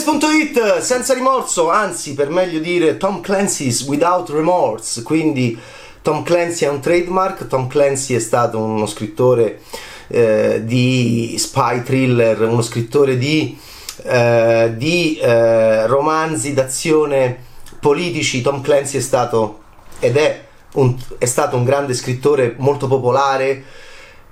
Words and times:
Fumettes.it 0.00 0.78
senza 0.78 1.12
rimorso, 1.12 1.68
anzi 1.68 2.14
per 2.14 2.30
meglio 2.30 2.60
dire 2.60 2.96
Tom 2.96 3.20
Clancy's 3.20 3.82
Without 3.82 4.30
Remorse, 4.30 5.02
quindi 5.02 5.58
Tom 6.00 6.22
Clancy 6.22 6.64
è 6.64 6.68
un 6.70 6.80
trademark, 6.80 7.46
Tom 7.46 7.66
Clancy 7.66 8.14
è 8.14 8.18
stato 8.18 8.58
uno 8.58 8.86
scrittore 8.86 9.60
eh, 10.08 10.62
di 10.64 11.34
spy 11.36 11.82
thriller, 11.82 12.40
uno 12.40 12.62
scrittore 12.62 13.18
di, 13.18 13.58
eh, 14.04 14.72
di 14.78 15.18
eh, 15.18 15.86
romanzi 15.86 16.54
d'azione 16.54 17.36
politici, 17.78 18.40
Tom 18.40 18.62
Clancy 18.62 18.96
è 18.96 19.02
stato 19.02 19.60
ed 19.98 20.16
è, 20.16 20.42
un, 20.74 20.96
è 21.18 21.26
stato 21.26 21.56
un 21.56 21.64
grande 21.64 21.92
scrittore 21.92 22.54
molto 22.56 22.86
popolare 22.86 23.62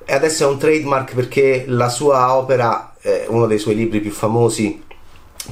e 0.07 0.15
adesso 0.15 0.45
è 0.45 0.47
un 0.47 0.57
trademark 0.57 1.15
perché 1.15 1.65
la 1.67 1.91
sua 1.91 2.35
opera, 2.35 2.95
eh, 3.03 3.27
uno 3.29 3.47
dei 3.47 3.59
suoi 3.59 3.75
libri 3.75 4.01
più 4.01 4.11
famosi, 4.11 4.89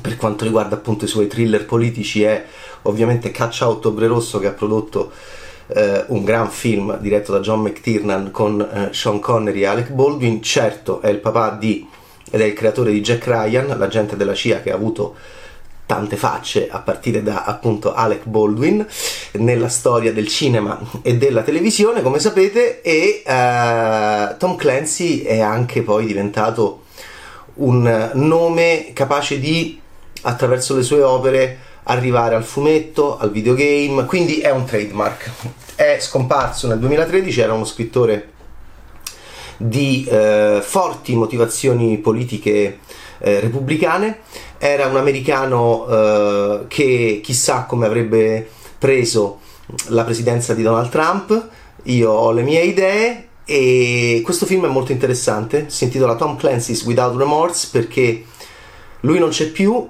per 0.01 0.17
quanto 0.17 0.45
riguarda 0.45 0.77
appunto 0.77 1.05
i 1.05 1.09
suoi 1.09 1.27
thriller 1.27 1.65
politici 1.65 2.23
è 2.23 2.45
ovviamente 2.83 3.31
Catch 3.31 3.61
Out 3.63 3.87
Obre 3.87 4.07
Rosso 4.07 4.39
che 4.39 4.47
ha 4.47 4.53
prodotto 4.53 5.11
eh, 5.69 6.05
un 6.09 6.25
gran 6.25 6.51
film 6.51 6.99
diretto 6.99 7.33
da 7.33 7.41
John 7.41 7.61
McTiernan 7.61 8.31
con 8.31 8.61
eh, 8.61 8.89
Sean 8.93 9.19
Connery 9.19 9.63
e 9.63 9.67
Alec 9.67 9.91
Baldwin. 9.91 10.43
Certo 10.43 11.01
è 11.01 11.09
il 11.09 11.19
papà 11.19 11.51
di 11.51 11.87
ed 12.31 12.41
è 12.41 12.45
il 12.45 12.53
creatore 12.53 12.93
di 12.93 13.01
Jack 13.01 13.27
Ryan 13.27 13.79
l'agente 13.79 14.17
della 14.17 14.35
CIA 14.35 14.61
che 14.61 14.71
ha 14.71 14.75
avuto 14.75 15.15
tante 15.87 16.17
facce 16.17 16.69
a 16.71 16.81
partire 16.81 17.23
da 17.23 17.45
appunto 17.45 17.95
Alec 17.95 18.27
Baldwin 18.27 18.87
nella 19.33 19.69
storia 19.69 20.13
del 20.13 20.29
cinema 20.29 20.79
e 21.01 21.17
della 21.17 21.41
televisione 21.41 22.03
come 22.03 22.19
sapete 22.19 22.83
e 22.83 23.23
eh, 23.25 24.35
Tom 24.37 24.57
Clancy 24.57 25.23
è 25.23 25.41
anche 25.41 25.81
poi 25.81 26.05
diventato 26.05 26.83
un 27.59 28.11
nome 28.15 28.91
capace 28.93 29.39
di 29.39 29.81
attraverso 30.23 30.75
le 30.75 30.83
sue 30.83 31.03
opere 31.03 31.59
arrivare 31.85 32.35
al 32.35 32.45
fumetto, 32.45 33.19
al 33.19 33.31
videogame, 33.31 34.05
quindi 34.05 34.41
è 34.41 34.51
un 34.51 34.65
trademark. 34.65 35.31
È 35.75 35.99
scomparso 36.01 36.67
nel 36.67 36.79
2013, 36.79 37.41
era 37.41 37.55
uno 37.55 37.65
scrittore 37.65 38.33
di 39.57 40.07
eh, 40.09 40.61
forti 40.63 41.15
motivazioni 41.17 41.99
politiche 41.99 42.79
eh, 43.19 43.41
repubblicane, 43.41 44.21
era 44.59 44.87
un 44.87 44.97
americano 44.97 45.87
eh, 45.89 46.65
che 46.69 47.21
chissà 47.23 47.63
come 47.65 47.87
avrebbe 47.87 48.49
preso 48.79 49.41
la 49.89 50.05
presidenza 50.05 50.55
di 50.55 50.63
Donald 50.63 50.91
Trump, 50.91 51.49
io 51.85 52.11
ho 52.11 52.33
le 52.33 52.43
mie 52.43 52.63
idee 52.63 53.28
e 53.51 54.21
questo 54.23 54.45
film 54.45 54.67
è 54.67 54.69
molto 54.69 54.93
interessante, 54.93 55.71
si 55.71 55.85
intitola 55.85 56.17
Tom 56.17 56.37
Clancy's 56.37 56.83
Without 56.83 57.17
Remorse 57.17 57.69
perché 57.73 58.23
lui 59.01 59.19
non 59.19 59.31
c'è 59.31 59.47
più, 59.47 59.89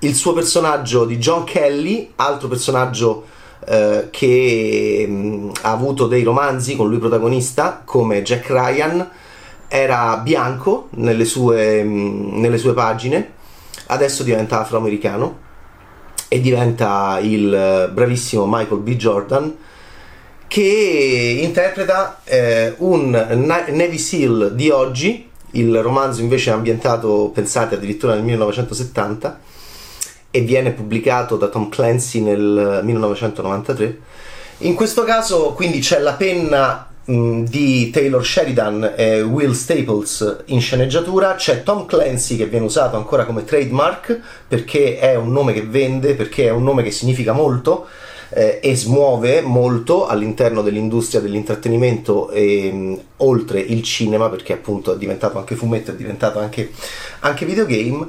il 0.00 0.14
suo 0.14 0.34
personaggio 0.34 1.06
di 1.06 1.16
John 1.16 1.44
Kelly, 1.44 2.12
altro 2.16 2.48
personaggio 2.48 3.24
eh, 3.66 4.08
che 4.10 5.06
mh, 5.08 5.12
mm, 5.12 5.50
ha 5.62 5.70
avuto 5.70 6.08
dei 6.08 6.22
romanzi 6.22 6.76
con 6.76 6.90
lui 6.90 6.98
protagonista, 6.98 7.80
come 7.82 8.20
Jack 8.22 8.50
Ryan, 8.50 9.08
era 9.66 10.18
bianco 10.18 10.88
nelle 10.96 11.24
sue, 11.24 11.82
mh, 11.82 11.88
mm, 11.88 12.38
nelle 12.38 12.58
sue 12.58 12.74
pagine, 12.74 13.32
adesso 13.86 14.22
diventa 14.22 14.60
afroamericano 14.60 15.38
e 16.28 16.38
diventa 16.38 17.18
il 17.22 17.90
bravissimo 17.94 18.44
Michael 18.46 18.80
B. 18.80 18.94
Jordan 18.96 19.56
che 20.50 21.38
interpreta 21.44 22.22
eh, 22.24 22.74
un 22.78 23.10
Navy 23.10 23.98
SEAL 23.98 24.50
di 24.56 24.68
oggi, 24.68 25.30
il 25.52 25.80
romanzo 25.80 26.22
invece 26.22 26.50
è 26.50 26.52
ambientato, 26.52 27.30
pensate, 27.32 27.76
addirittura 27.76 28.14
nel 28.14 28.24
1970 28.24 29.38
e 30.28 30.40
viene 30.40 30.72
pubblicato 30.72 31.36
da 31.36 31.46
Tom 31.46 31.68
Clancy 31.68 32.18
nel 32.18 32.80
1993. 32.82 33.98
In 34.58 34.74
questo 34.74 35.04
caso 35.04 35.52
quindi 35.52 35.78
c'è 35.78 36.00
la 36.00 36.14
penna 36.14 36.88
mh, 37.04 37.42
di 37.44 37.90
Taylor 37.90 38.26
Sheridan 38.26 38.94
e 38.96 39.22
Will 39.22 39.52
Staples 39.52 40.42
in 40.46 40.60
sceneggiatura, 40.60 41.36
c'è 41.36 41.62
Tom 41.62 41.86
Clancy 41.86 42.36
che 42.36 42.46
viene 42.46 42.64
usato 42.64 42.96
ancora 42.96 43.24
come 43.24 43.44
trademark 43.44 44.20
perché 44.48 44.98
è 44.98 45.14
un 45.14 45.30
nome 45.30 45.52
che 45.52 45.62
vende, 45.62 46.16
perché 46.16 46.46
è 46.46 46.50
un 46.50 46.64
nome 46.64 46.82
che 46.82 46.90
significa 46.90 47.32
molto 47.32 47.86
eh, 48.30 48.60
e 48.62 48.76
smuove 48.76 49.40
molto 49.40 50.06
all'interno 50.06 50.62
dell'industria 50.62 51.20
dell'intrattenimento 51.20 52.30
e 52.30 52.72
mh, 52.72 53.00
oltre 53.18 53.60
il 53.60 53.82
cinema 53.82 54.28
perché 54.28 54.54
appunto 54.54 54.94
è 54.94 54.96
diventato 54.96 55.38
anche 55.38 55.56
fumetto, 55.56 55.90
è 55.90 55.94
diventato 55.94 56.38
anche, 56.38 56.70
anche 57.20 57.46
videogame. 57.46 58.08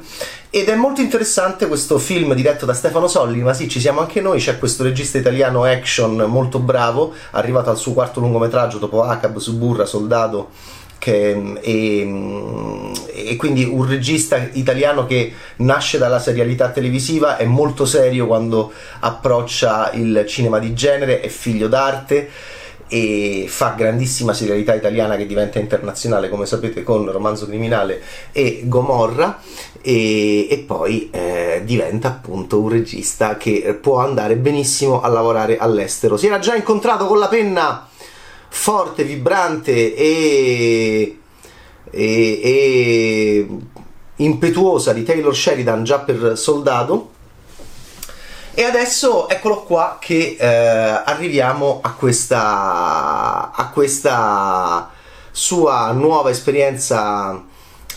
Ed 0.54 0.68
è 0.68 0.76
molto 0.76 1.00
interessante 1.00 1.68
questo 1.68 1.98
film 1.98 2.34
diretto 2.34 2.66
da 2.66 2.74
Stefano 2.74 3.08
Solli, 3.08 3.40
ma 3.40 3.54
sì, 3.54 3.70
ci 3.70 3.80
siamo 3.80 4.02
anche 4.02 4.20
noi, 4.20 4.40
c'è 4.40 4.60
questo 4.60 4.84
regista 4.84 5.18
italiano 5.18 5.64
action 5.64 6.16
molto 6.28 6.60
bravo, 6.60 7.14
arrivato 7.32 7.70
al 7.70 7.78
suo 7.78 7.94
quarto 7.94 8.20
lungometraggio 8.20 8.78
dopo 8.78 9.02
Acab, 9.04 9.38
Suburra, 9.38 9.86
Soldato 9.86 10.50
che, 11.02 11.56
e, 11.62 12.92
e, 13.12 13.36
quindi 13.36 13.64
un 13.64 13.88
regista 13.88 14.38
italiano 14.52 15.08
che 15.08 15.34
nasce 15.58 15.98
dalla 15.98 16.20
serialità 16.20 16.70
televisiva, 16.70 17.38
è 17.38 17.46
molto 17.46 17.86
serio 17.86 18.28
quando 18.28 18.72
approccia 19.00 19.90
il 19.94 20.26
cinema 20.28 20.60
di 20.60 20.76
genere, 20.76 21.22
è 21.22 21.28
figlio 21.28 21.68
d'arte 21.68 22.30
e 22.88 23.46
fa 23.48 23.74
grandissima 23.76 24.34
serialità 24.34 24.76
italiana 24.76 25.16
che 25.16 25.26
diventa 25.26 25.58
internazionale 25.58 26.30
come 26.30 26.46
sapete 26.46 26.84
con 26.84 27.12
Romanzo 27.12 27.48
Criminale 27.48 28.00
e 28.32 28.62
Gomorra. 28.66 29.40
E, 29.82 30.48
e 30.52 30.58
poi 30.60 31.10
eh, 31.12 31.64
diventa 31.66 32.10
appunto 32.10 32.60
un 32.60 32.70
regista 32.70 33.38
che 33.38 33.76
può 33.82 33.98
andare 33.98 34.36
benissimo 34.36 35.02
a 35.02 35.08
lavorare 35.08 35.58
all'estero. 35.58 36.16
Si 36.16 36.28
era 36.28 36.38
già 36.38 36.54
incontrato 36.54 37.08
con 37.08 37.18
la 37.18 37.28
penna 37.28 37.88
forte, 38.54 39.04
vibrante 39.06 39.96
e, 39.96 41.18
e, 41.90 42.42
e 42.44 43.48
impetuosa 44.18 44.92
di 44.92 45.04
Taylor 45.04 45.36
Sheridan 45.36 45.84
già 45.84 46.00
per 46.00 46.38
Soldato. 46.38 47.10
E 48.54 48.64
adesso 48.64 49.30
eccolo 49.30 49.64
qua 49.64 49.98
che 50.00 50.36
eh, 50.38 50.46
arriviamo 50.46 51.80
a 51.82 51.94
questa, 51.94 53.52
a 53.52 53.70
questa 53.70 54.92
sua 55.32 55.92
nuova 55.94 56.30
esperienza 56.30 57.42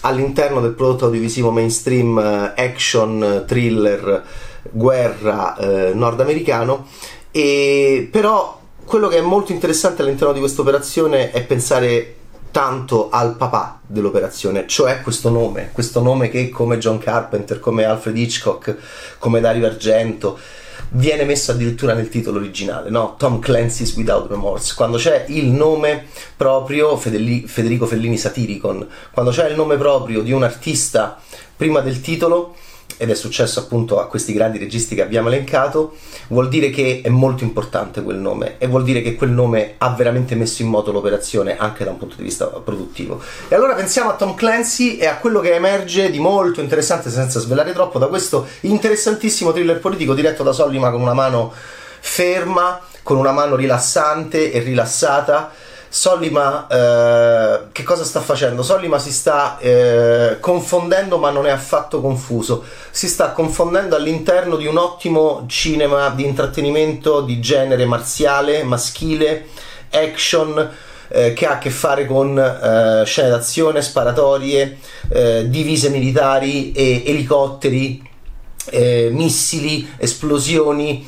all'interno 0.03 0.60
del 0.60 0.75
prodotto 0.75 1.06
audiovisivo 1.06 1.50
mainstream 1.50 2.16
eh, 2.19 2.53
action, 2.56 3.44
thriller, 3.47 4.25
guerra 4.70 5.56
eh, 5.56 5.93
nordamericano. 5.93 6.87
E 7.32 8.09
però 8.10 8.62
quello 8.84 9.09
che 9.09 9.19
è 9.19 9.22
molto 9.22 9.53
interessante 9.53 10.03
all'interno 10.03 10.33
di 10.33 10.41
questa 10.41 10.61
operazione 10.61 11.31
è 11.31 11.43
pensare 11.45 12.17
tanto 12.50 13.11
al 13.11 13.34
papà 13.37 13.81
dell'operazione, 13.84 14.67
cioè 14.69 15.00
questo 15.00 15.28
nome, 15.28 15.71
questo 15.72 16.00
nome 16.00 16.28
che 16.28 16.50
come 16.50 16.78
John 16.78 16.99
Carpenter, 16.99 17.59
come 17.59 17.84
Alfred 17.84 18.17
Hitchcock, 18.17 18.77
come 19.19 19.41
Dario 19.41 19.67
Argento 19.67 20.39
viene 20.91 21.25
messo 21.25 21.50
addirittura 21.50 21.94
nel 21.94 22.09
titolo 22.09 22.39
originale, 22.39 22.91
no? 22.91 23.17
Tom 23.19 23.41
Clancy's 23.41 23.97
Without 23.97 24.31
Remorse, 24.31 24.75
quando 24.77 24.99
c'è 24.99 25.25
il 25.28 25.47
nome 25.47 26.06
proprio 26.37 26.97
Federico 26.97 27.87
Fellini 27.87 28.17
Satiricon, 28.17 28.87
quando 29.11 29.33
c'è 29.33 29.49
il 29.49 29.56
nome 29.56 29.77
proprio 29.77 30.23
di 30.23 30.31
un 30.31 30.44
artista 30.44 31.21
prima 31.56 31.81
del 31.81 32.00
titolo 32.00 32.55
ed 32.97 33.11
è 33.11 33.15
successo 33.15 33.61
appunto 33.61 33.99
a 34.00 34.06
questi 34.06 34.33
grandi 34.33 34.59
registi 34.59 34.95
che 34.95 35.03
abbiamo 35.03 35.28
elencato, 35.28 35.97
vuol 36.28 36.49
dire 36.49 36.71
che 36.71 37.00
è 37.03 37.09
molto 37.09 37.45
importante 37.45 38.03
quel 38.03 38.17
nome 38.17 38.56
e 38.59 38.67
vuol 38.67 38.84
dire 38.84 39.03
che 39.03 39.15
quel 39.15 39.31
nome 39.31 39.75
ha 39.78 39.91
veramente 39.91 40.34
messo 40.34 40.62
in 40.62 40.69
moto 40.69 40.93
l'operazione 40.93 41.56
anche 41.56 41.84
da 41.84 41.91
un 41.91 41.99
punto 41.99 42.17
di 42.17 42.23
vista 42.23 42.47
produttivo. 42.47 43.20
E 43.49 43.55
allora 43.55 43.75
pensiamo 43.75 44.11
a 44.11 44.14
Tom 44.14 44.35
Clancy 44.35 44.97
e 44.97 45.06
a 45.06 45.17
quello 45.17 45.41
che 45.41 45.55
emerge 45.55 46.11
di 46.11 46.19
molto 46.19 46.61
interessante, 46.61 47.11
senza 47.11 47.41
svelare 47.41 47.73
troppo, 47.73 47.99
da 47.99 48.06
questo 48.06 48.47
interessantissimo 48.61 49.53
thriller 49.53 49.81
politico 49.81 50.14
diretto 50.14 50.43
da 50.43 50.53
Sollima 50.53 50.91
con 50.91 51.00
una 51.00 51.14
mano 51.14 51.53
ferma, 52.00 52.81
con 53.03 53.17
una 53.17 53.32
mano 53.32 53.56
rilassante 53.56 54.53
e 54.53 54.61
rilassata 54.61 55.53
Sollima 55.94 56.67
eh, 56.67 57.58
che 57.70 57.85
cosa 57.85 58.02
sta 58.02 58.20
facendo? 58.20 58.64
Sollima 58.64 58.99
si 58.99 59.12
sta 59.12 59.58
eh, 59.61 60.38
confondendo 60.41 61.19
ma 61.19 61.31
non 61.31 61.46
è 61.46 61.50
affatto 61.50 62.00
confuso, 62.00 62.64
si 62.91 63.06
sta 63.06 63.31
confondendo 63.31 63.94
all'interno 63.94 64.56
di 64.56 64.67
un 64.67 64.76
ottimo 64.76 65.44
cinema 65.46 66.08
di 66.08 66.25
intrattenimento 66.25 67.20
di 67.20 67.38
genere 67.38 67.85
marziale, 67.85 68.64
maschile, 68.64 69.46
action, 69.93 70.69
eh, 71.11 71.32
che 71.32 71.46
ha 71.46 71.52
a 71.52 71.58
che 71.58 71.70
fare 71.70 72.06
con 72.06 72.37
eh, 72.37 73.05
scene 73.06 73.29
d'azione, 73.29 73.81
sparatorie, 73.81 74.79
eh, 75.11 75.49
divise 75.49 75.91
militari, 75.91 76.73
e 76.73 77.05
elicotteri, 77.06 78.02
missili, 79.11 79.88
esplosioni 79.99 81.06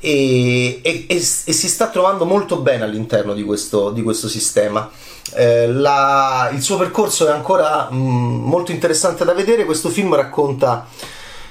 e, 0.00 0.80
e, 0.82 1.04
e, 1.08 1.20
si 1.20 1.68
sta 1.68 1.88
trovando 1.88 2.24
molto 2.24 2.58
bene 2.58 2.84
all'interno 2.84 3.34
di 3.34 3.42
questo, 3.42 3.90
di 3.90 4.02
questo 4.02 4.28
sistema. 4.28 4.90
Eh, 5.34 5.66
la, 5.68 6.50
il 6.52 6.62
suo 6.62 6.76
percorso 6.76 7.26
è 7.26 7.30
ancora 7.30 7.88
mh, 7.90 7.96
mm, 7.96 8.44
molto 8.44 8.72
interessante 8.72 9.24
da 9.24 9.32
vedere. 9.32 9.64
Questo 9.64 9.88
film 9.88 10.14
racconta 10.14 10.86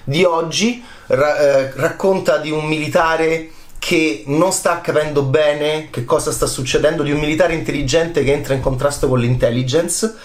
di 0.04 0.24
oggi, 0.24 0.84
ra- 1.08 1.38
eh, 1.38 1.72
racconta 1.76 2.38
di 2.38 2.52
un 2.52 2.66
militare 2.66 3.52
che 3.78 4.24
non 4.28 4.52
sta 4.52 4.82
capendo 4.82 5.22
bene 5.24 5.90
che 5.92 6.06
cosa 6.06 6.32
sta 6.32 6.48
succedendo, 6.48 7.04
di 7.04 7.12
un 7.12 7.20
militare 7.20 7.54
intelligente 7.54 8.24
che 8.24 8.32
entra 8.32 8.54
in 8.54 8.62
contrasto 8.62 9.08
con 9.08 9.20
l'intelligence. 9.20 10.16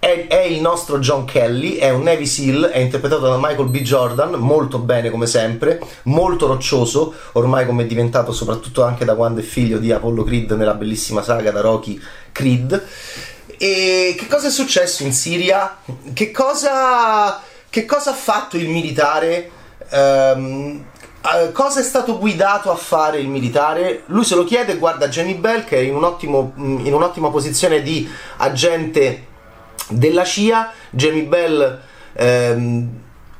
È, 0.00 0.28
è, 0.28 0.40
il 0.40 0.62
nostro 0.62 0.98
John 0.98 1.26
Kelly, 1.26 1.74
è 1.74 1.90
un 1.90 2.04
Navy 2.04 2.24
SEAL, 2.24 2.70
è 2.72 2.78
interpretato 2.78 3.28
da 3.28 3.36
Michael 3.36 3.68
B. 3.68 3.82
Jordan, 3.82 4.32
molto 4.32 4.78
bene 4.78 5.10
come 5.10 5.26
sempre, 5.26 5.78
molto 6.04 6.46
roccioso, 6.46 7.12
ormai 7.32 7.66
come 7.66 7.82
è 7.82 7.86
diventato 7.86 8.32
soprattutto 8.32 8.82
anche 8.82 9.04
da 9.04 9.14
quando 9.14 9.40
è 9.40 9.42
figlio 9.42 9.76
di 9.76 9.92
Apollo 9.92 10.24
Creed 10.24 10.52
nella 10.52 10.72
bellissima 10.72 11.20
saga 11.20 11.50
da 11.50 11.60
Rocky 11.60 12.00
Creed. 12.32 12.82
E 13.58 14.14
che 14.16 14.26
cosa 14.26 14.46
è 14.46 14.50
successo 14.50 15.02
in 15.02 15.12
Siria? 15.12 15.76
Che 16.14 16.30
cosa, 16.30 17.42
che 17.68 17.84
cosa 17.84 18.12
ha 18.12 18.14
fatto 18.14 18.56
il 18.56 18.70
militare? 18.70 19.50
Um, 19.90 20.82
cosa 21.52 21.80
è 21.80 21.82
stato 21.82 22.18
guidato 22.18 22.70
a 22.70 22.76
fare 22.76 23.18
il 23.18 23.28
militare? 23.28 24.04
Lui 24.06 24.24
se 24.24 24.34
lo 24.34 24.44
chiede, 24.44 24.78
guarda 24.78 25.08
Jenny 25.08 25.34
Bell 25.34 25.64
che 25.64 25.76
è 25.76 25.80
in, 25.80 25.94
un 25.94 26.04
ottimo, 26.04 26.54
in 26.56 26.94
un'ottima 26.94 27.28
posizione 27.28 27.82
di 27.82 28.08
agente 28.38 29.26
della 29.88 30.24
CIA. 30.24 30.72
Jamie 30.90 31.24
Bell 31.24 31.80
ehm, 32.12 32.88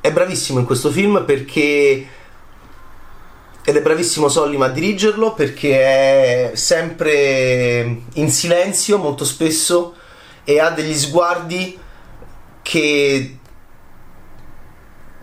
è 0.01 0.11
bravissimo 0.11 0.59
in 0.59 0.65
questo 0.65 0.89
film 0.89 1.23
perché 1.25 2.07
ed 3.63 3.75
è 3.75 3.81
bravissimo 3.81 4.27
Sollim 4.27 4.63
a 4.63 4.69
dirigerlo 4.69 5.33
perché 5.33 5.81
è 5.81 6.51
sempre 6.55 8.01
in 8.13 8.31
silenzio 8.31 8.97
molto 8.97 9.23
spesso 9.23 9.93
e 10.43 10.59
ha 10.59 10.71
degli 10.71 10.95
sguardi 10.95 11.77
che 12.63 13.37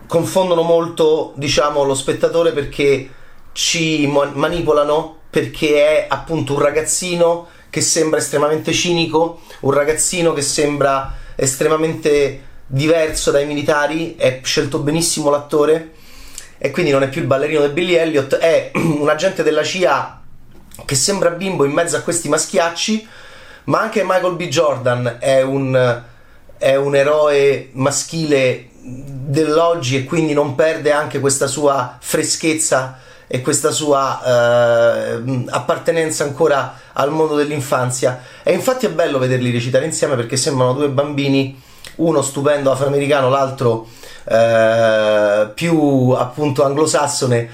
confondono 0.07 0.63
molto, 0.63 1.33
diciamo, 1.35 1.83
lo 1.83 1.93
spettatore 1.93 2.51
perché 2.51 3.09
ci 3.51 4.07
manipolano 4.07 5.17
perché 5.29 6.05
è 6.05 6.05
appunto 6.09 6.53
un 6.53 6.59
ragazzino 6.59 7.47
che 7.69 7.81
sembra 7.81 8.19
estremamente 8.19 8.71
cinico, 8.71 9.41
un 9.61 9.71
ragazzino 9.71 10.33
che 10.33 10.41
sembra 10.41 11.15
estremamente 11.35 12.43
diverso 12.65 13.31
dai 13.31 13.45
militari, 13.45 14.15
è 14.15 14.41
scelto 14.43 14.79
benissimo 14.79 15.29
l'attore 15.29 15.93
e 16.57 16.71
quindi 16.71 16.91
non 16.91 17.03
è 17.03 17.09
più 17.09 17.21
il 17.21 17.27
ballerino 17.27 17.61
del 17.61 17.71
Billy 17.71 17.93
Elliot, 17.93 18.35
è 18.35 18.71
un 18.75 19.07
agente 19.09 19.43
della 19.43 19.63
CIA 19.63 20.21
che 20.85 20.95
sembra 20.95 21.31
bimbo 21.31 21.65
in 21.65 21.71
mezzo 21.71 21.97
a 21.97 22.01
questi 22.01 22.29
maschiacci, 22.29 23.07
ma 23.65 23.81
anche 23.81 24.03
Michael 24.03 24.35
B. 24.35 24.47
Jordan 24.47 25.17
è 25.19 25.41
un, 25.41 26.03
è 26.57 26.75
un 26.75 26.95
eroe 26.95 27.69
maschile 27.73 28.69
dell'oggi 28.81 29.97
e 29.97 30.03
quindi 30.05 30.33
non 30.33 30.55
perde 30.55 30.91
anche 30.91 31.19
questa 31.19 31.47
sua 31.47 31.97
freschezza 31.99 32.99
e 33.31 33.41
questa 33.41 33.69
sua 33.69 34.21
eh, 34.25 35.43
appartenenza 35.49 36.23
ancora 36.23 36.79
al 36.93 37.11
mondo 37.11 37.35
dell'infanzia. 37.35 38.23
E 38.41 38.53
infatti 38.53 38.87
è 38.87 38.89
bello 38.89 39.19
vederli 39.19 39.51
recitare 39.51 39.85
insieme 39.85 40.15
perché 40.15 40.35
sembrano 40.35 40.73
due 40.73 40.89
bambini, 40.89 41.61
uno 41.97 42.23
stupendo 42.23 42.71
afroamericano, 42.71 43.29
l'altro 43.29 43.87
eh, 44.25 45.51
più 45.53 46.09
appunto 46.17 46.63
anglosassone 46.65 47.49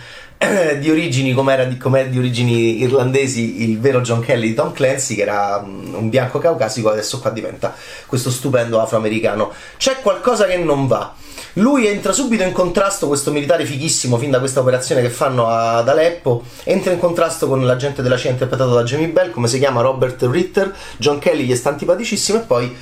di 0.80 0.90
origini 0.90 1.34
come 1.34 1.54
era 1.54 1.64
di, 1.64 1.78
com'era 1.78 2.10
di 2.10 2.18
origini 2.18 2.82
irlandesi 2.82 3.64
il 3.64 3.80
vero 3.80 4.02
John 4.02 4.20
Kelly 4.20 4.50
di 4.50 4.54
Tom 4.54 4.74
Clancy 4.74 5.16
che 5.16 5.22
era 5.22 5.62
mm, 5.62 5.94
un 5.94 6.10
bianco 6.10 6.40
caucasico 6.40 6.90
adesso 6.90 7.20
qua 7.20 7.30
diventa 7.30 7.74
questo 8.06 8.30
stupendo 8.30 8.82
afroamericano. 8.82 9.52
C'è 9.78 10.02
qualcosa 10.02 10.46
che 10.46 10.58
non 10.58 10.88
va. 10.88 11.14
Lui 11.54 11.88
entra 11.88 12.12
subito 12.12 12.44
in 12.44 12.52
contrasto, 12.52 13.08
questo 13.08 13.32
militare 13.32 13.66
fighissimo, 13.66 14.18
fin 14.18 14.30
da 14.30 14.40
questa 14.40 14.60
operazione 14.60 15.02
che 15.02 15.10
fanno 15.10 15.48
ad 15.48 15.88
Aleppo, 15.88 16.44
entra 16.66 16.92
in 16.92 17.00
contrasto 17.00 17.48
con 17.48 17.66
l'agente 17.66 18.02
della 18.02 18.18
CIA 18.18 18.32
interpretato 18.32 18.74
da 18.74 18.84
Jamie 18.84 19.08
Bell, 19.08 19.32
come 19.32 19.48
si 19.48 19.58
chiama 19.58 19.80
Robert 19.80 20.22
Ritter, 20.30 20.76
John 20.98 21.18
Kelly 21.18 21.46
gli 21.46 21.56
sta 21.56 21.70
antipaticissimo 21.70 22.40
e 22.40 22.42
poi 22.42 22.76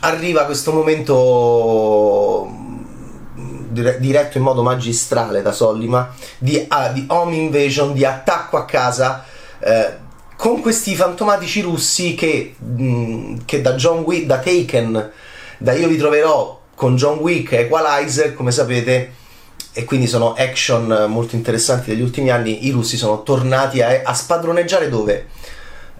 arriva 0.00 0.44
questo 0.44 0.72
momento 0.72 2.48
diretto 3.72 4.38
in 4.38 4.44
modo 4.44 4.62
magistrale 4.62 5.42
da 5.42 5.52
Sollima 5.52 6.14
di, 6.38 6.64
ah, 6.68 6.88
di 6.88 7.04
home 7.08 7.34
invasion, 7.36 7.92
di 7.92 8.04
attacco 8.04 8.56
a 8.56 8.64
casa 8.64 9.24
eh, 9.58 10.00
con 10.36 10.60
questi 10.60 10.96
fantomatici 10.96 11.60
russi 11.60 12.14
che, 12.14 12.56
mh, 12.58 13.44
che 13.44 13.60
da 13.60 13.74
John 13.74 14.00
Wick, 14.00 14.26
da 14.26 14.38
Taken, 14.38 15.10
da 15.58 15.72
Io 15.72 15.86
vi 15.86 15.96
troverò 15.96 16.60
con 16.74 16.96
John 16.96 17.18
Wick 17.18 17.52
Equalizer, 17.52 18.34
come 18.34 18.50
sapete, 18.50 19.12
e 19.72 19.84
quindi 19.84 20.08
sono 20.08 20.34
action 20.34 21.06
molto 21.08 21.36
interessanti 21.36 21.90
degli 21.90 22.02
ultimi 22.02 22.30
anni, 22.30 22.66
i 22.66 22.70
russi 22.70 22.96
sono 22.96 23.22
tornati 23.22 23.80
a, 23.80 24.00
a 24.02 24.14
spadroneggiare 24.14 24.88
dove? 24.88 25.28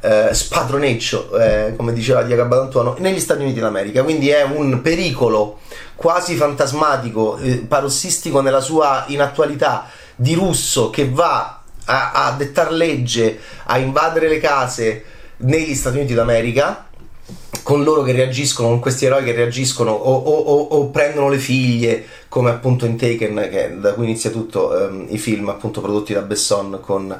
Eh, 0.04 0.34
spadroneggio, 0.34 1.38
eh, 1.38 1.74
come 1.76 1.92
diceva 1.92 2.24
Diego 2.24 2.42
Abadantuono, 2.42 2.96
negli 2.98 3.20
Stati 3.20 3.42
Uniti 3.42 3.60
d'America, 3.60 4.02
quindi 4.02 4.30
è 4.30 4.42
un 4.42 4.82
pericolo 4.82 5.60
quasi 5.94 6.34
fantasmatico, 6.34 7.36
eh, 7.36 7.58
parossistico 7.58 8.40
nella 8.40 8.60
sua 8.60 9.04
inattualità 9.06 9.86
di 10.16 10.34
russo 10.34 10.90
che 10.90 11.08
va 11.08 11.60
a, 11.84 12.10
a 12.12 12.32
dettar 12.32 12.72
legge, 12.72 13.38
a 13.66 13.78
invadere 13.78 14.28
le 14.28 14.40
case 14.40 15.04
negli 15.36 15.74
Stati 15.76 15.98
Uniti 15.98 16.14
d'America 16.14 16.86
con 17.62 17.84
loro 17.84 18.02
che 18.02 18.12
reagiscono, 18.12 18.68
con 18.68 18.80
questi 18.80 19.04
eroi 19.04 19.22
che 19.22 19.32
reagiscono 19.32 19.92
o, 19.92 20.14
o, 20.14 20.36
o, 20.36 20.60
o 20.78 20.86
prendono 20.88 21.28
le 21.28 21.38
figlie, 21.38 22.04
come 22.28 22.50
appunto 22.50 22.86
in 22.86 22.96
Taken, 22.96 23.48
che, 23.50 23.76
da 23.78 23.92
cui 23.94 24.04
inizia 24.04 24.30
tutto 24.30 24.68
um, 24.70 25.06
i 25.08 25.18
film 25.18 25.48
appunto 25.48 25.80
prodotti 25.80 26.12
da 26.12 26.22
Besson 26.22 26.80
con, 26.80 27.16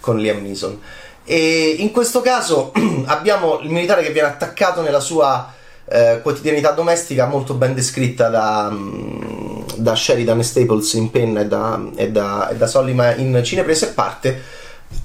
con 0.00 0.18
Liam 0.18 0.42
Neeson. 0.42 0.78
E 1.26 1.76
in 1.78 1.90
questo 1.90 2.20
caso 2.20 2.72
abbiamo 3.06 3.58
il 3.60 3.70
militare 3.70 4.02
che 4.02 4.12
viene 4.12 4.28
attaccato 4.28 4.80
nella 4.80 5.00
sua 5.00 5.52
eh, 5.88 6.20
quotidianità 6.22 6.70
domestica, 6.70 7.26
molto 7.26 7.54
ben 7.54 7.74
descritta 7.74 8.28
da, 8.28 8.68
um, 8.70 9.64
da 9.74 9.94
Sheridan 9.94 10.42
Staples 10.42 10.92
in 10.94 11.10
penna 11.10 11.40
e 11.40 11.46
da, 11.46 11.80
e 11.96 12.10
da, 12.10 12.48
e 12.48 12.56
da 12.56 12.66
Sollima 12.66 13.14
in 13.14 13.42
cineprese 13.44 13.90
e 13.90 13.92
parte, 13.92 14.42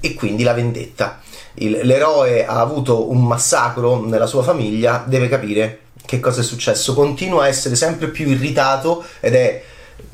e 0.00 0.14
quindi 0.14 0.44
la 0.44 0.54
vendetta 0.54 1.20
il, 1.54 1.80
l'eroe 1.82 2.46
ha 2.46 2.60
avuto 2.60 3.10
un 3.10 3.26
massacro 3.26 4.04
nella 4.04 4.26
sua 4.26 4.42
famiglia, 4.42 5.04
deve 5.06 5.28
capire 5.28 5.80
che 6.04 6.20
cosa 6.20 6.40
è 6.40 6.44
successo. 6.44 6.94
Continua 6.94 7.44
a 7.44 7.48
essere 7.48 7.74
sempre 7.74 8.08
più 8.08 8.28
irritato 8.28 9.04
ed 9.20 9.34
è 9.34 9.62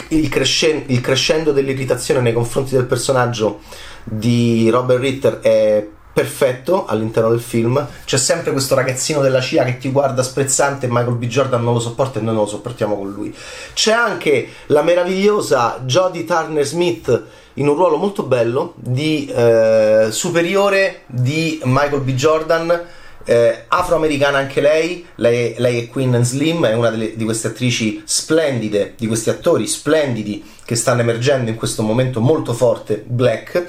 il, 0.08 0.28
crescen- 0.28 0.84
il 0.86 1.00
crescendo 1.00 1.52
dell'irritazione 1.52 2.20
nei 2.20 2.32
confronti 2.32 2.74
del 2.74 2.86
personaggio 2.86 3.60
di 4.04 4.68
Robert 4.70 5.00
Ritter 5.00 5.40
è 5.40 5.86
perfetto 6.18 6.84
all'interno 6.84 7.30
del 7.30 7.40
film. 7.40 7.86
C'è 8.04 8.16
sempre 8.16 8.50
questo 8.50 8.74
ragazzino 8.74 9.20
della 9.20 9.40
CIA 9.40 9.62
che 9.62 9.78
ti 9.78 9.88
guarda 9.92 10.24
sprezzante 10.24 10.86
e 10.86 10.88
Michael 10.90 11.14
B. 11.14 11.26
Jordan 11.26 11.62
non 11.62 11.74
lo 11.74 11.78
sopporta 11.78 12.18
e 12.18 12.22
noi 12.22 12.34
non 12.34 12.42
lo 12.42 12.48
sopportiamo 12.48 12.96
con 12.96 13.12
lui. 13.12 13.32
C'è 13.72 13.92
anche 13.92 14.48
la 14.66 14.82
meravigliosa 14.82 15.78
Jodie 15.84 16.24
Turner 16.24 16.64
Smith 16.64 17.22
in 17.54 17.68
un 17.68 17.76
ruolo 17.76 17.98
molto 17.98 18.24
bello 18.24 18.74
di 18.74 19.26
eh, 19.32 20.08
superiore 20.10 21.02
di 21.06 21.60
Michael 21.62 22.00
B. 22.00 22.10
Jordan. 22.14 22.86
Eh, 23.24 23.64
afroamericana 23.68 24.38
anche 24.38 24.60
lei, 24.60 25.06
lei, 25.16 25.54
lei, 25.58 25.84
è 25.84 25.88
Queen 25.88 26.24
Slim, 26.24 26.66
è 26.66 26.74
una 26.74 26.88
delle, 26.90 27.14
di 27.14 27.24
queste 27.24 27.48
attrici 27.48 28.02
splendide, 28.04 28.94
di 28.96 29.06
questi 29.06 29.28
attori 29.28 29.66
splendidi 29.68 30.42
che 30.64 30.74
stanno 30.74 31.02
emergendo 31.02 31.50
in 31.50 31.56
questo 31.56 31.82
momento 31.82 32.20
molto 32.20 32.54
forte, 32.54 33.04
black. 33.06 33.66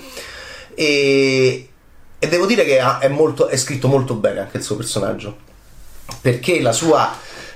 E, 0.73 1.68
e 2.19 2.27
devo 2.27 2.45
dire 2.45 2.65
che 2.65 2.77
è, 2.77 3.07
molto, 3.07 3.47
è, 3.47 3.55
scritto 3.55 3.87
molto 3.87 4.13
bene 4.13 4.41
anche 4.41 4.57
il 4.57 4.63
suo 4.63 4.75
personaggio, 4.75 5.37
perché 6.21 6.61
la 6.61 6.73
sua 6.73 7.11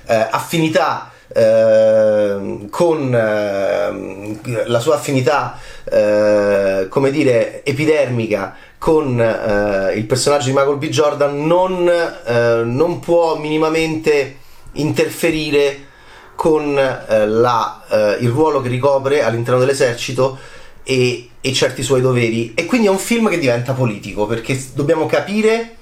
eh, 0.06 0.14
affinità 0.30 1.12
eh, 1.36 2.66
con 2.70 3.14
eh, 3.14 4.64
la 4.66 4.78
sua 4.78 4.94
affinità, 4.94 5.58
eh, 5.84 6.86
come 6.88 7.10
dire, 7.10 7.64
epidermica 7.64 8.54
con 8.78 9.20
eh, 9.20 9.94
il 9.96 10.04
personaggio 10.04 10.46
di 10.46 10.52
Michael 10.52 10.76
B. 10.76 10.88
Jordan 10.88 11.46
non, 11.46 11.88
eh, 11.88 12.62
non 12.64 13.00
può 13.00 13.36
minimamente 13.36 14.38
interferire 14.72 15.92
con 16.36 16.74
la, 16.74 18.16
il 18.18 18.28
ruolo 18.28 18.60
che 18.60 18.68
ricopre 18.68 19.22
all'interno 19.22 19.60
dell'esercito 19.60 20.36
e, 20.84 21.28
e 21.40 21.52
certi 21.52 21.82
suoi 21.82 22.00
doveri. 22.00 22.52
E 22.54 22.66
quindi 22.66 22.86
è 22.86 22.90
un 22.90 22.98
film 22.98 23.28
che 23.28 23.38
diventa 23.38 23.72
politico 23.72 24.26
perché 24.26 24.62
dobbiamo 24.74 25.06
capire 25.06 25.76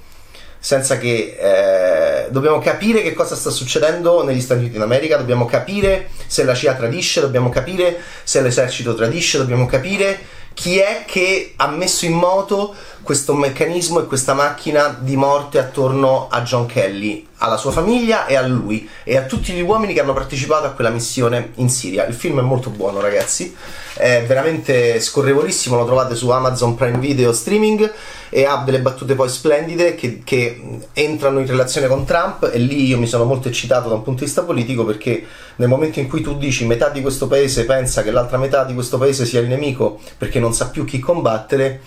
senza 0.59 0.97
che 0.97 1.37
eh, 1.41 2.31
dobbiamo 2.31 2.61
capire 2.61 3.03
che 3.03 3.15
cosa 3.15 3.35
sta 3.35 3.51
succedendo 3.51 4.23
negli 4.23 4.41
Stati 4.41 4.61
Uniti 4.61 4.79
d'America, 4.79 5.17
dobbiamo 5.17 5.45
capire 5.45 6.11
se 6.29 6.45
la 6.45 6.55
CIA 6.55 6.75
tradisce, 6.75 7.21
dobbiamo 7.21 7.49
capire 7.49 8.01
se 8.23 8.41
l'esercito 8.41 8.95
tradisce, 8.95 9.39
dobbiamo 9.39 9.67
capire 9.67 10.21
chi 10.55 10.79
è 10.79 11.03
che 11.05 11.55
ha 11.57 11.67
messo 11.67 12.05
in 12.05 12.13
moto 12.13 12.75
questo 13.03 13.35
meccanismo 13.35 14.01
e 14.01 14.07
questa 14.07 14.33
macchina 14.33 14.97
di 14.99 15.17
morte 15.17 15.59
attorno 15.59 16.29
a 16.31 16.43
John 16.43 16.67
Kelly, 16.67 17.27
alla 17.39 17.57
sua 17.57 17.73
famiglia 17.73 18.27
e 18.27 18.37
a 18.37 18.47
lui 18.47 18.89
e 19.03 19.17
a 19.17 19.23
tutti 19.23 19.53
gli 19.53 19.61
uomini 19.61 19.93
che 19.93 20.01
hanno 20.01 20.13
partecipato 20.13 20.67
a 20.67 20.71
quella 20.71 20.91
missione 20.91 21.51
in 21.57 21.69
Siria. 21.69 22.07
Il 22.07 22.15
film 22.15 22.39
è 22.39 22.43
molto 22.43 22.71
buono, 22.71 23.01
ragazzi, 23.01 23.55
è 23.95 24.25
veramente 24.27 25.01
scorrevolissimo. 25.01 25.77
Lo 25.77 25.85
trovate 25.85 26.15
su 26.15 26.31
Amazon 26.31 26.77
Prime 26.77 26.99
Video 26.99 27.33
streaming 27.33 27.93
e 28.29 28.45
ha 28.45 28.63
delle 28.65 28.81
battute 28.81 29.15
poi 29.15 29.29
splendide 29.29 29.97
che, 29.97 30.23
che 30.25 30.81
entrano 30.93 31.41
in 31.41 31.47
relazione 31.47 31.89
con 31.89 32.05
Trump. 32.05 32.49
E 32.53 32.59
lì 32.59 32.87
io 32.87 32.99
mi 32.99 33.09
sono 33.09 33.25
molto 33.25 33.49
eccitato 33.49 33.89
da 33.89 33.97
un 33.97 34.03
punto 34.03 34.21
di 34.21 34.27
vista 34.27 34.43
politico 34.43 34.85
perché 34.85 35.27
nel 35.57 35.69
momento 35.69 35.99
in 35.99 36.09
cui 36.09 36.21
tu 36.21 36.39
dici 36.39 36.65
metà 36.67 36.89
di 36.89 37.01
questo 37.01 37.27
paese 37.27 37.65
pensa 37.65 38.03
che 38.03 38.13
l'altra 38.13 38.39
metà 38.39 38.65
di 38.65 38.75
questo 38.75 38.97
paese 38.97 39.27
sia 39.27 39.41
il 39.41 39.49
nemico 39.49 39.99
perché 40.17 40.39
non 40.39 40.55
sa 40.55 40.69
più 40.69 40.85
chi 40.85 41.01
combattere, 41.01 41.81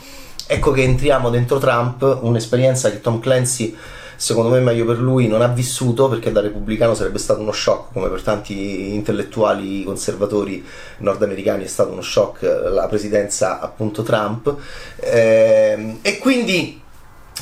ecco 0.47 0.71
che 0.71 0.83
entriamo 0.83 1.29
dentro 1.29 1.57
Trump, 1.57 2.19
un'esperienza 2.21 2.89
che 2.89 3.01
Tom 3.01 3.19
Clancy 3.19 3.75
secondo 4.15 4.49
me 4.49 4.59
meglio 4.59 4.85
per 4.85 4.99
lui 4.99 5.27
non 5.27 5.41
ha 5.41 5.47
vissuto 5.47 6.07
perché 6.07 6.31
da 6.31 6.41
repubblicano 6.41 6.93
sarebbe 6.93 7.17
stato 7.17 7.41
uno 7.41 7.51
shock 7.51 7.91
come 7.93 8.09
per 8.09 8.21
tanti 8.21 8.93
intellettuali 8.93 9.83
conservatori 9.83 10.65
nordamericani 10.99 11.63
è 11.63 11.67
stato 11.67 11.91
uno 11.91 12.01
shock 12.01 12.41
la 12.43 12.87
presidenza 12.87 13.59
appunto 13.59 14.03
Trump. 14.03 14.55
Eh, 14.99 15.97
e 16.01 16.17
quindi 16.19 16.81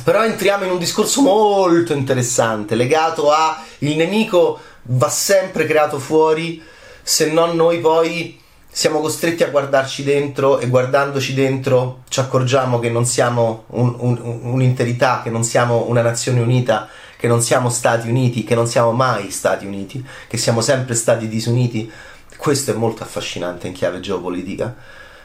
però 0.03 0.23
entriamo 0.23 0.63
in 0.65 0.71
un 0.71 0.79
discorso 0.79 1.21
molto 1.21 1.93
interessante 1.93 2.75
legato 2.75 3.31
a 3.31 3.63
il 3.79 3.95
nemico 3.95 4.59
va 4.83 5.09
sempre 5.09 5.65
creato 5.65 5.99
fuori 5.99 6.61
se 7.03 7.31
non 7.31 7.55
noi 7.55 7.79
poi 7.79 8.41
siamo 8.75 9.01
costretti 9.01 9.43
a 9.43 9.49
guardarci 9.49 10.03
dentro 10.03 10.57
e 10.57 10.67
guardandoci 10.67 11.35
dentro 11.35 12.01
ci 12.09 12.19
accorgiamo 12.19 12.79
che 12.79 12.89
non 12.89 13.05
siamo 13.05 13.65
un, 13.67 13.93
un, 13.99 14.39
un'interità, 14.41 15.21
che 15.23 15.29
non 15.29 15.43
siamo 15.43 15.85
una 15.87 16.01
nazione 16.01 16.41
unita, 16.41 16.89
che 17.15 17.27
non 17.27 17.43
siamo 17.43 17.69
Stati 17.69 18.09
Uniti, 18.09 18.43
che 18.43 18.55
non 18.55 18.65
siamo 18.65 18.91
mai 18.91 19.29
Stati 19.29 19.67
Uniti, 19.67 20.03
che 20.27 20.37
siamo 20.37 20.61
sempre 20.61 20.95
stati 20.95 21.27
disuniti. 21.27 21.89
Questo 22.35 22.71
è 22.71 22.73
molto 22.73 23.03
affascinante 23.03 23.67
in 23.67 23.73
chiave 23.73 23.99
geopolitica. 23.99 24.75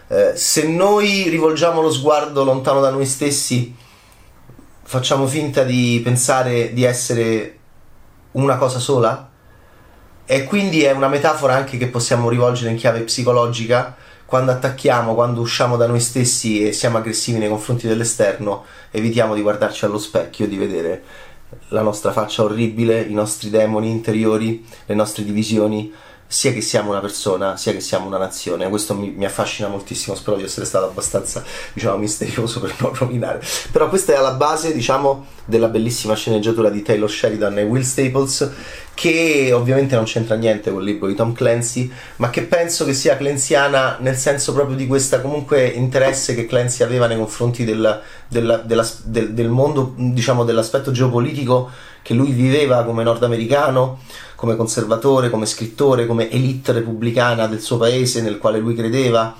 Eh, 0.08 0.32
se 0.36 0.68
noi 0.68 1.30
rivolgiamo 1.30 1.80
lo 1.80 1.90
sguardo 1.90 2.44
lontano 2.44 2.82
da 2.82 2.90
noi 2.90 3.06
stessi, 3.06 3.74
facciamo 4.82 5.26
finta 5.26 5.62
di 5.62 6.02
pensare 6.04 6.74
di 6.74 6.84
essere 6.84 7.58
una 8.32 8.58
cosa 8.58 8.78
sola, 8.78 9.27
e 10.30 10.44
quindi 10.44 10.82
è 10.82 10.90
una 10.90 11.08
metafora 11.08 11.54
anche 11.54 11.78
che 11.78 11.86
possiamo 11.86 12.28
rivolgere 12.28 12.70
in 12.70 12.76
chiave 12.76 13.00
psicologica. 13.00 13.96
Quando 14.26 14.50
attacchiamo, 14.52 15.14
quando 15.14 15.40
usciamo 15.40 15.78
da 15.78 15.86
noi 15.86 16.00
stessi 16.00 16.68
e 16.68 16.72
siamo 16.72 16.98
aggressivi 16.98 17.38
nei 17.38 17.48
confronti 17.48 17.86
dell'esterno, 17.86 18.66
evitiamo 18.90 19.34
di 19.34 19.40
guardarci 19.40 19.86
allo 19.86 19.96
specchio, 19.96 20.46
di 20.46 20.58
vedere 20.58 21.02
la 21.68 21.80
nostra 21.80 22.12
faccia 22.12 22.42
orribile, 22.42 23.00
i 23.00 23.14
nostri 23.14 23.48
demoni 23.48 23.88
interiori, 23.88 24.66
le 24.84 24.94
nostre 24.94 25.24
divisioni 25.24 25.90
sia 26.30 26.52
che 26.52 26.60
siamo 26.60 26.90
una 26.90 27.00
persona, 27.00 27.56
sia 27.56 27.72
che 27.72 27.80
siamo 27.80 28.06
una 28.06 28.18
nazione. 28.18 28.68
Questo 28.68 28.94
mi, 28.94 29.10
mi, 29.16 29.24
affascina 29.24 29.66
moltissimo, 29.66 30.14
spero 30.14 30.36
di 30.36 30.42
essere 30.42 30.66
stato 30.66 30.84
abbastanza, 30.84 31.42
diciamo, 31.72 31.96
misterioso 31.96 32.60
per 32.60 32.74
non 32.78 32.94
rovinare. 32.94 33.40
Però 33.72 33.88
questa 33.88 34.12
è 34.12 34.16
alla 34.16 34.32
base, 34.32 34.74
diciamo, 34.74 35.24
della 35.46 35.68
bellissima 35.68 36.14
sceneggiatura 36.14 36.68
di 36.68 36.82
Taylor 36.82 37.10
Sheridan 37.10 37.58
e 37.58 37.62
Will 37.62 37.80
Staples, 37.80 38.50
che 38.92 39.52
ovviamente 39.54 39.94
non 39.94 40.04
c'entra 40.04 40.34
niente 40.34 40.70
con 40.70 40.80
il 40.80 40.86
libro 40.86 41.08
di 41.08 41.14
Tom 41.14 41.32
Clancy, 41.32 41.90
ma 42.16 42.28
che 42.28 42.42
penso 42.42 42.84
che 42.84 42.92
sia 42.92 43.16
clancyana 43.16 43.96
nel 44.00 44.16
senso 44.16 44.52
proprio 44.52 44.76
di 44.76 44.86
questo 44.86 45.20
comunque 45.22 45.66
interesse 45.66 46.34
che 46.34 46.44
Clancy 46.44 46.82
aveva 46.82 47.06
nei 47.06 47.16
confronti 47.16 47.64
del, 47.64 48.02
del, 48.28 48.64
della, 48.66 48.86
del, 49.04 49.32
del 49.32 49.48
mondo, 49.48 49.94
diciamo, 49.96 50.44
dell'aspetto 50.44 50.90
geopolitico 50.90 51.70
che 52.02 52.14
lui 52.14 52.32
viveva 52.32 52.84
come 52.84 53.02
nordamericano 53.02 53.98
come 54.38 54.54
conservatore, 54.54 55.30
come 55.30 55.46
scrittore, 55.46 56.06
come 56.06 56.30
elite 56.30 56.70
repubblicana 56.70 57.48
del 57.48 57.60
suo 57.60 57.76
paese 57.76 58.22
nel 58.22 58.38
quale 58.38 58.60
lui 58.60 58.72
credeva 58.72 59.34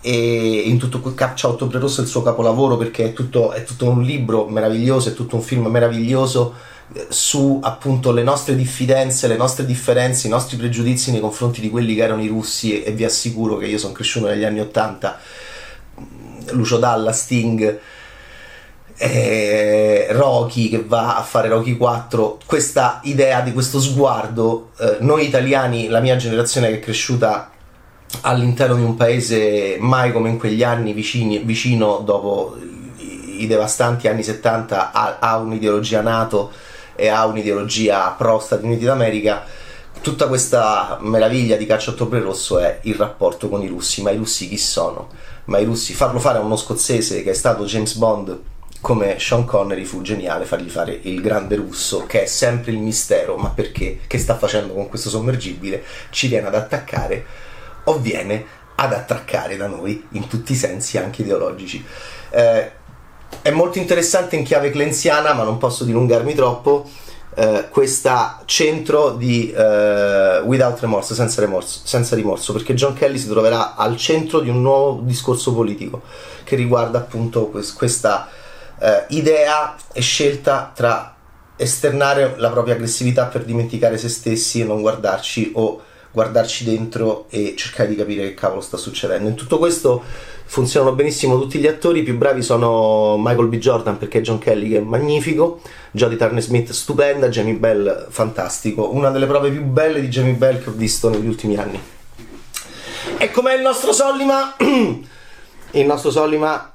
e 0.00 0.62
in 0.64 0.78
tutto 0.78 1.02
Caccia 1.12 1.48
Ottobre 1.48 1.78
Rosso 1.78 2.00
è 2.00 2.04
il 2.04 2.08
suo 2.08 2.22
capolavoro 2.22 2.78
perché 2.78 3.04
è 3.04 3.12
tutto, 3.12 3.52
è 3.52 3.64
tutto 3.64 3.90
un 3.90 4.00
libro 4.00 4.46
meraviglioso, 4.46 5.10
è 5.10 5.14
tutto 5.14 5.36
un 5.36 5.42
film 5.42 5.66
meraviglioso 5.66 6.54
eh, 6.94 7.08
su 7.10 7.60
appunto 7.62 8.12
le 8.12 8.22
nostre 8.22 8.56
diffidenze, 8.56 9.28
le 9.28 9.36
nostre 9.36 9.66
differenze, 9.66 10.26
i 10.26 10.30
nostri 10.30 10.56
pregiudizi 10.56 11.10
nei 11.10 11.20
confronti 11.20 11.60
di 11.60 11.68
quelli 11.68 11.94
che 11.94 12.02
erano 12.02 12.22
i 12.22 12.28
russi 12.28 12.82
e 12.82 12.92
vi 12.92 13.04
assicuro 13.04 13.58
che 13.58 13.66
io 13.66 13.76
sono 13.76 13.92
cresciuto 13.92 14.28
negli 14.28 14.44
anni 14.44 14.60
Ottanta. 14.60 15.18
Lucio 16.52 16.78
Dalla, 16.78 17.12
Sting 17.12 17.78
eh, 19.02 20.08
Rocky 20.10 20.68
che 20.68 20.84
va 20.86 21.16
a 21.16 21.22
fare 21.22 21.48
Rocky 21.48 21.78
4, 21.78 22.40
questa 22.44 23.00
idea 23.04 23.40
di 23.40 23.54
questo 23.54 23.80
sguardo, 23.80 24.72
eh, 24.78 24.98
noi 25.00 25.24
italiani, 25.26 25.88
la 25.88 26.00
mia 26.00 26.16
generazione 26.16 26.68
che 26.68 26.74
è 26.74 26.80
cresciuta 26.80 27.50
all'interno 28.22 28.74
di 28.74 28.82
un 28.82 28.96
paese 28.96 29.78
mai 29.80 30.12
come 30.12 30.28
in 30.28 30.38
quegli 30.38 30.62
anni 30.62 30.92
vicini, 30.92 31.38
vicino 31.38 32.02
dopo 32.04 32.58
i, 32.98 33.46
devastanti 33.46 34.06
anni 34.06 34.22
70 34.22 34.92
ha, 34.92 35.16
ha 35.18 35.38
un'ideologia 35.38 36.02
NATO 36.02 36.52
e 36.94 37.08
ha 37.08 37.24
un'ideologia 37.24 38.10
pro 38.10 38.38
Stati 38.38 38.66
Uniti 38.66 38.84
d'America 38.84 39.44
tutta 40.02 40.26
questa 40.28 40.98
meraviglia 41.00 41.56
di 41.56 41.64
Caccia 41.64 41.92
Ottobre 41.92 42.20
Rosso 42.20 42.58
è 42.58 42.80
il 42.82 42.96
rapporto 42.96 43.48
con 43.48 43.62
i 43.62 43.66
russi 43.66 44.02
ma 44.02 44.10
i 44.10 44.18
russi 44.18 44.46
chi 44.46 44.58
sono? 44.58 45.08
ma 45.46 45.56
i 45.56 45.64
russi 45.64 45.94
farlo 45.94 46.18
fare 46.18 46.36
a 46.36 46.42
uno 46.42 46.56
scozzese 46.56 47.22
che 47.22 47.30
è 47.30 47.34
stato 47.34 47.64
James 47.64 47.94
Bond 47.94 48.38
come 48.80 49.18
Sean 49.18 49.44
Connery 49.44 49.84
fu 49.84 50.00
geniale 50.00 50.44
fargli 50.44 50.70
fare 50.70 50.98
il 51.02 51.20
grande 51.20 51.56
russo 51.56 52.06
che 52.06 52.22
è 52.22 52.26
sempre 52.26 52.72
il 52.72 52.78
mistero 52.78 53.36
ma 53.36 53.50
perché? 53.50 54.00
Che 54.06 54.18
sta 54.18 54.36
facendo 54.36 54.72
con 54.72 54.88
questo 54.88 55.10
sommergibile? 55.10 55.82
Ci 56.10 56.28
viene 56.28 56.46
ad 56.46 56.54
attaccare 56.54 57.24
o 57.84 57.98
viene 57.98 58.58
ad 58.76 58.92
attraccare 58.92 59.56
da 59.56 59.66
noi 59.66 60.06
in 60.12 60.26
tutti 60.26 60.52
i 60.52 60.56
sensi 60.56 60.96
anche 60.96 61.20
ideologici. 61.22 61.84
Eh, 62.30 62.70
è 63.42 63.50
molto 63.50 63.78
interessante 63.78 64.36
in 64.36 64.44
chiave 64.44 64.70
clenziana 64.70 65.34
ma 65.34 65.42
non 65.42 65.58
posso 65.58 65.84
dilungarmi 65.84 66.34
troppo 66.34 66.88
eh, 67.34 67.68
questa 67.70 68.42
centro 68.46 69.10
di 69.10 69.52
eh, 69.52 70.40
Without 70.40 70.80
Remorse 70.80 71.14
senza, 71.14 71.40
remorso, 71.40 71.80
senza 71.84 72.16
rimorso 72.16 72.52
perché 72.52 72.74
John 72.74 72.94
Kelly 72.94 73.18
si 73.18 73.28
troverà 73.28 73.76
al 73.76 73.96
centro 73.96 74.40
di 74.40 74.48
un 74.48 74.62
nuovo 74.62 75.02
discorso 75.02 75.52
politico 75.54 76.02
che 76.44 76.56
riguarda 76.56 76.98
appunto 76.98 77.46
questa 77.48 78.28
eh, 78.80 79.04
idea 79.08 79.76
e 79.92 80.00
scelta 80.00 80.72
tra 80.74 81.14
esternare 81.56 82.34
la 82.38 82.50
propria 82.50 82.74
aggressività 82.74 83.26
per 83.26 83.44
dimenticare 83.44 83.98
se 83.98 84.08
stessi 84.08 84.60
e 84.60 84.64
non 84.64 84.80
guardarci 84.80 85.52
o 85.54 85.82
guardarci 86.12 86.64
dentro 86.64 87.26
e 87.28 87.54
cercare 87.56 87.88
di 87.88 87.94
capire 87.94 88.22
che 88.22 88.34
cavolo 88.34 88.60
sta 88.60 88.76
succedendo. 88.76 89.28
In 89.28 89.34
tutto 89.34 89.58
questo 89.58 90.02
funzionano 90.44 90.96
benissimo 90.96 91.38
tutti 91.38 91.58
gli 91.58 91.66
attori, 91.66 92.00
i 92.00 92.02
più 92.02 92.16
bravi 92.16 92.42
sono 92.42 93.16
Michael 93.18 93.46
B. 93.46 93.58
Jordan 93.58 93.98
perché 93.98 94.20
John 94.20 94.38
Kelly 94.38 94.70
che 94.70 94.78
è 94.78 94.80
magnifico, 94.80 95.60
Jodie 95.92 96.16
Turner 96.16 96.42
Smith 96.42 96.72
stupenda, 96.72 97.28
Jamie 97.28 97.54
Bell 97.54 98.08
fantastico, 98.10 98.92
una 98.92 99.10
delle 99.10 99.26
prove 99.26 99.50
più 99.50 99.62
belle 99.62 100.00
di 100.00 100.08
Jamie 100.08 100.32
Bell 100.32 100.62
che 100.62 100.70
ho 100.70 100.72
visto 100.72 101.08
negli 101.08 101.28
ultimi 101.28 101.56
anni. 101.56 101.80
E 103.18 103.30
com'è 103.30 103.54
il 103.54 103.60
nostro 103.60 103.92
Sollima? 103.92 104.56
il 105.72 105.86
nostro 105.86 106.10
Sollima 106.10 106.72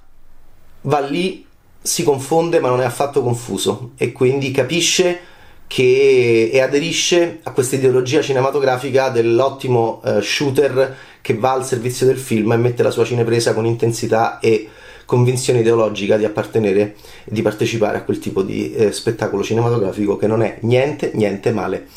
va 0.81 0.99
lì 0.99 1.45
si 1.85 2.03
confonde 2.03 2.59
ma 2.59 2.69
non 2.69 2.81
è 2.81 2.85
affatto 2.85 3.21
confuso 3.21 3.91
e 3.95 4.11
quindi 4.11 4.49
capisce 4.49 5.19
che 5.67 6.49
e 6.51 6.59
aderisce 6.61 7.39
a 7.43 7.51
questa 7.51 7.75
ideologia 7.75 8.21
cinematografica 8.21 9.09
dell'ottimo 9.09 10.01
uh, 10.03 10.19
shooter 10.19 10.95
che 11.21 11.35
va 11.35 11.51
al 11.51 11.65
servizio 11.65 12.07
del 12.07 12.17
film 12.17 12.53
e 12.53 12.57
mette 12.57 12.81
la 12.81 12.91
sua 12.91 13.05
cinepresa 13.05 13.53
con 13.53 13.65
intensità 13.65 14.39
e 14.39 14.69
convinzione 15.05 15.59
ideologica 15.59 16.17
di 16.17 16.25
appartenere 16.25 16.95
e 17.23 17.31
di 17.31 17.43
partecipare 17.43 17.97
a 17.97 18.03
quel 18.03 18.17
tipo 18.17 18.41
di 18.41 18.73
eh, 18.73 18.91
spettacolo 18.91 19.43
cinematografico 19.43 20.17
che 20.17 20.25
non 20.25 20.41
è 20.41 20.57
niente, 20.61 21.11
niente 21.13 21.51
male. 21.51 21.87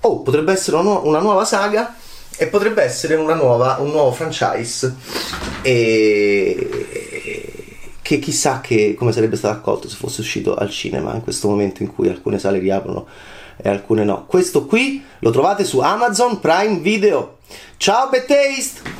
Oh, 0.00 0.22
potrebbe 0.22 0.52
essere 0.52 0.76
una 0.76 1.18
nuova 1.18 1.44
saga 1.44 1.94
e 2.36 2.46
potrebbe 2.46 2.82
essere 2.82 3.16
nuova, 3.16 3.76
un 3.80 3.90
nuovo 3.90 4.12
franchise 4.12 4.94
e 5.62 7.07
che 8.08 8.18
chissà 8.20 8.62
che, 8.62 8.94
come 8.94 9.12
sarebbe 9.12 9.36
stato 9.36 9.58
accolto 9.58 9.86
se 9.86 9.94
fosse 9.94 10.22
uscito 10.22 10.54
al 10.54 10.70
cinema 10.70 11.12
in 11.12 11.20
questo 11.20 11.46
momento 11.46 11.82
in 11.82 11.92
cui 11.92 12.08
alcune 12.08 12.38
sale 12.38 12.58
riaprono 12.58 13.06
e 13.58 13.68
alcune 13.68 14.02
no. 14.02 14.24
Questo 14.24 14.64
qui 14.64 15.04
lo 15.18 15.30
trovate 15.30 15.62
su 15.62 15.80
Amazon 15.80 16.40
Prime 16.40 16.78
Video. 16.78 17.36
Ciao 17.76 18.08
Betaste! 18.08 18.97